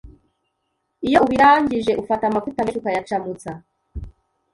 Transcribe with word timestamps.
iyo 1.07 1.17
ubirangije 1.25 1.91
ufata 2.01 2.23
amavuta 2.27 2.59
menshi 2.65 2.79
ukayacamutsa 2.81 3.49